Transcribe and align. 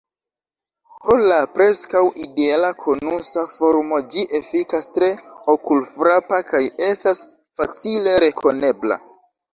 Pro 1.01 1.17
la 1.31 1.35
preskaŭ 1.57 2.01
ideala 2.23 2.71
konusa 2.79 3.43
formo 3.57 3.99
ĝi 4.15 4.25
efikas 4.39 4.89
tre 4.97 5.11
okulfrapa 5.55 6.41
kaj 6.51 6.63
estas 6.89 7.23
facile 7.61 8.17
rekonebla. 8.29 8.99